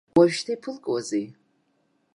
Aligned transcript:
Уажәшьҭа 0.17 0.51
иԥылкуазеи! 0.55 1.25